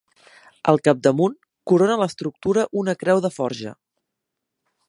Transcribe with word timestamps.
Al 0.71 0.79
capdamunt, 0.87 1.35
corona 1.71 1.99
l’estructura 2.05 2.67
una 2.85 2.99
creu 3.05 3.25
de 3.27 3.35
forja. 3.39 3.79